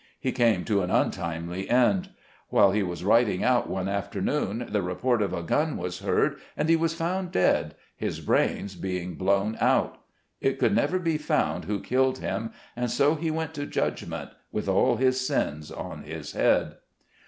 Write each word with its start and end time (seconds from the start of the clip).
He 0.19 0.31
came 0.31 0.65
to 0.65 0.81
an 0.81 0.89
untimely 0.89 1.69
end. 1.69 2.09
While 2.49 2.71
he 2.71 2.81
was 2.81 3.03
riding 3.03 3.43
out 3.43 3.69
one 3.69 3.87
afternoon, 3.87 4.65
the 4.67 4.81
report 4.81 5.21
of 5.21 5.31
a 5.31 5.43
gun 5.43 5.77
was 5.77 5.99
heard, 5.99 6.39
and 6.57 6.69
he 6.69 6.75
was" 6.75 6.95
found 6.95 7.31
dead— 7.31 7.75
his 7.95 8.19
brains 8.19 8.75
being 8.75 9.13
blown 9.13 9.59
out. 9.61 9.99
It 10.39 10.57
could 10.57 10.73
never 10.75 10.97
be 10.97 11.19
found 11.19 11.65
who 11.65 11.79
killed 11.79 12.17
him, 12.17 12.51
and 12.75 12.89
so 12.89 13.13
he 13.13 13.29
went 13.29 13.53
to 13.53 13.67
judgment, 13.67 14.31
with 14.51 14.67
all 14.67 14.95
his 14.95 15.23
sins 15.23 15.69
on 15.71 16.01
his 16.01 16.31
head. 16.31 16.77